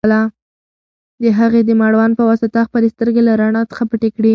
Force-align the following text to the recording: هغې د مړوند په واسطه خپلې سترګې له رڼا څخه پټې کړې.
هغې 1.39 1.61
د 1.63 1.71
مړوند 1.81 2.13
په 2.19 2.23
واسطه 2.29 2.59
خپلې 2.67 2.87
سترګې 2.93 3.21
له 3.27 3.33
رڼا 3.41 3.61
څخه 3.71 3.83
پټې 3.89 4.09
کړې. 4.15 4.29